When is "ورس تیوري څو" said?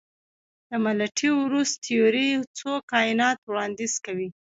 1.39-2.71